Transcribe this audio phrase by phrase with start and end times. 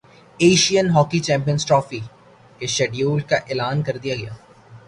[0.39, 1.99] Asian hockey champions trophy
[2.59, 4.33] کے schedule کا اعلان کردیا گیا